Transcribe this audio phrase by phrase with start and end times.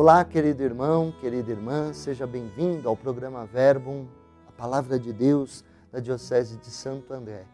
[0.00, 4.06] Olá, querido irmão, querida irmã, seja bem-vindo ao programa Verbum,
[4.48, 7.44] a palavra de Deus da Diocese de Santo André.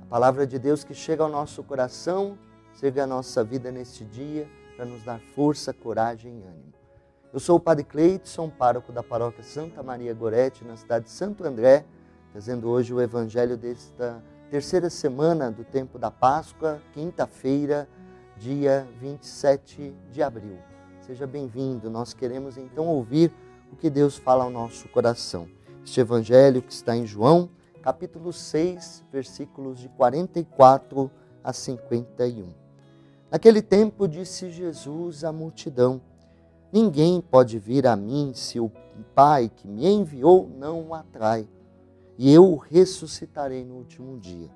[0.00, 2.38] A palavra de Deus que chega ao nosso coração,
[2.80, 6.72] chega à nossa vida neste dia para nos dar força, coragem e ânimo.
[7.30, 11.44] Eu sou o Padre Cleiton, pároco da paróquia Santa Maria Gorete, na cidade de Santo
[11.44, 11.84] André,
[12.30, 17.86] trazendo hoje o evangelho desta terceira semana do tempo da Páscoa, quinta-feira,
[18.38, 20.71] dia 27 de abril.
[21.02, 21.90] Seja bem-vindo.
[21.90, 23.32] Nós queremos então ouvir
[23.72, 25.48] o que Deus fala ao nosso coração.
[25.84, 27.50] Este evangelho que está em João,
[27.82, 31.10] capítulo 6, versículos de 44
[31.42, 32.50] a 51.
[33.28, 36.00] Naquele tempo disse Jesus à multidão:
[36.72, 38.70] Ninguém pode vir a mim se o
[39.12, 41.48] Pai que me enviou não o atrai,
[42.16, 44.48] e eu o ressuscitarei no último dia.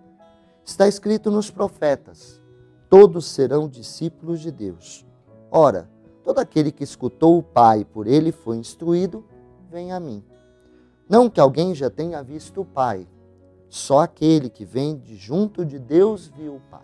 [0.64, 2.40] Está escrito nos profetas:
[2.88, 5.04] todos serão discípulos de Deus.
[5.50, 5.95] Ora,
[6.26, 9.24] todo aquele que escutou o Pai por ele foi instruído,
[9.70, 10.24] vem a mim.
[11.08, 13.06] Não que alguém já tenha visto o Pai,
[13.68, 16.82] só aquele que vem de junto de Deus viu o Pai.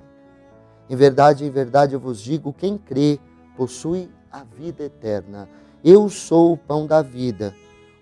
[0.89, 3.19] Em verdade, em verdade eu vos digo: quem crê
[3.57, 5.49] possui a vida eterna.
[5.85, 7.53] Eu sou o pão da vida.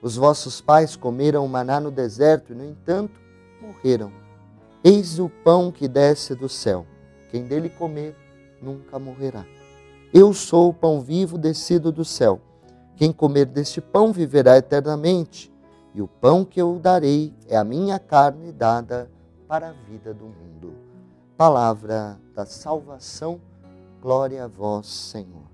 [0.02, 3.18] Os vossos pais comeram maná no deserto e, no entanto,
[3.62, 4.12] morreram.
[4.84, 6.84] Eis o pão que desce do céu.
[7.30, 8.14] Quem dele comer
[8.60, 9.46] nunca morrerá.
[10.12, 12.40] Eu sou o pão vivo descido do céu.
[12.96, 15.52] Quem comer deste pão viverá eternamente.
[15.94, 19.08] E o pão que eu darei é a minha carne dada
[19.46, 20.74] para a vida do mundo.
[21.36, 23.40] Palavra da salvação.
[24.02, 25.48] Glória a vós, Senhor.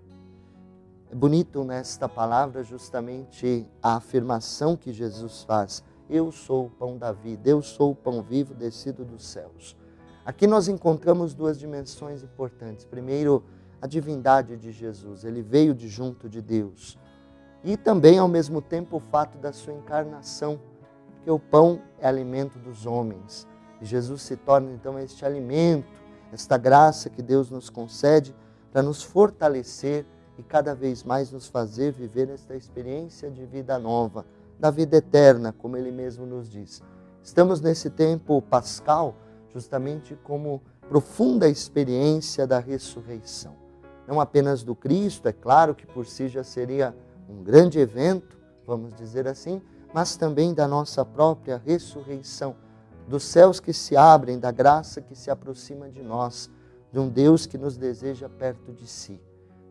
[1.11, 7.12] É bonito nesta palavra justamente a afirmação que Jesus faz: Eu sou o pão da
[7.12, 9.77] vida, eu sou o pão vivo descido dos céus.
[10.25, 12.87] Aqui nós encontramos duas dimensões importantes.
[12.87, 13.44] Primeiro,
[13.81, 16.98] a divindade de Jesus, ele veio de junto de Deus.
[17.62, 20.60] E também, ao mesmo tempo, o fato da sua encarnação,
[21.14, 23.47] porque o pão é alimento dos homens.
[23.81, 25.88] E Jesus se torna então este alimento,
[26.32, 28.34] esta graça que Deus nos concede
[28.72, 30.06] para nos fortalecer
[30.38, 34.25] e cada vez mais nos fazer viver esta experiência de vida nova,
[34.58, 36.82] da vida eterna, como ele mesmo nos diz.
[37.22, 39.16] Estamos nesse tempo pascal
[39.53, 43.66] justamente como profunda experiência da ressurreição.
[44.06, 46.94] Não apenas do Cristo, é claro que por si já seria
[47.28, 49.61] um grande evento, vamos dizer assim,
[49.93, 52.55] mas também da nossa própria ressurreição,
[53.09, 56.50] dos céus que se abrem, da graça que se aproxima de nós,
[56.93, 59.21] de um Deus que nos deseja perto de si.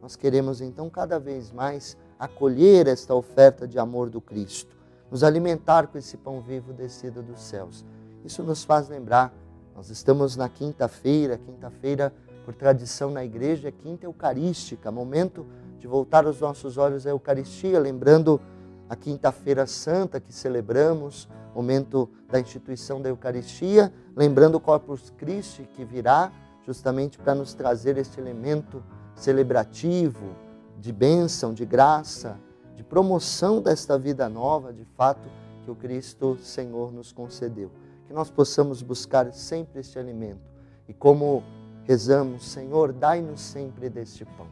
[0.02, 4.76] Nós queremos então cada vez mais acolher esta oferta de amor do Cristo,
[5.12, 7.86] nos alimentar com esse pão vivo descido dos céus.
[8.24, 9.34] Isso nos faz lembrar,
[9.76, 12.14] nós estamos na quinta-feira, quinta-feira,
[12.46, 15.48] por tradição na igreja, é quinta eucarística, momento
[15.80, 18.40] de voltar os nossos olhos à Eucaristia, lembrando
[18.88, 25.84] a quinta-feira santa que celebramos, momento da instituição da Eucaristia, lembrando o Corpus Christi que
[25.84, 26.32] virá
[26.64, 28.84] justamente para nos trazer este elemento
[29.16, 30.36] celebrativo,
[30.80, 32.38] de bênção, de graça,
[32.76, 35.28] de promoção desta vida nova, de fato,
[35.64, 37.72] que o Cristo Senhor nos concedeu.
[38.06, 40.54] Que nós possamos buscar sempre este alimento.
[40.88, 41.44] E como
[41.86, 44.48] rezamos, Senhor, dai-nos sempre deste pão,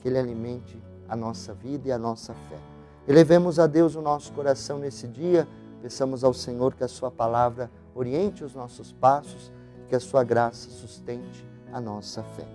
[0.00, 2.58] que ele alimente a nossa vida e a nossa fé.
[3.08, 5.48] Elevemos a Deus o nosso coração nesse dia,
[5.82, 9.52] peçamos ao Senhor que a Sua palavra oriente os nossos passos,
[9.88, 12.46] que a Sua graça sustente a nossa fé.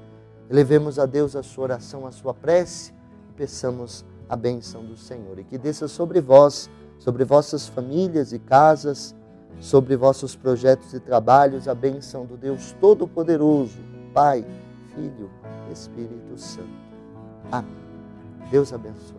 [0.49, 2.91] Elevemos a Deus a sua oração, a sua prece
[3.29, 5.37] e peçamos a bênção do Senhor.
[5.37, 9.13] E que desça sobre vós, sobre vossas famílias e casas,
[9.59, 13.77] sobre vossos projetos e trabalhos, a bênção do Deus Todo-Poderoso,
[14.13, 14.45] Pai,
[14.93, 15.29] Filho,
[15.71, 16.67] Espírito Santo.
[17.51, 17.71] Amém.
[18.51, 19.17] Deus abençoe.